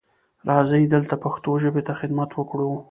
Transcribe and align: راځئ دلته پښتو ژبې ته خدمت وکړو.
راځئ 0.49 0.83
دلته 0.93 1.15
پښتو 1.23 1.51
ژبې 1.63 1.81
ته 1.87 1.93
خدمت 1.99 2.29
وکړو. 2.35 2.71